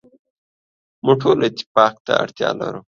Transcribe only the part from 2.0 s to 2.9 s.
ته اړتیا لرو.